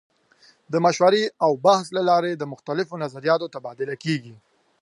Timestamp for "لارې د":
2.09-2.43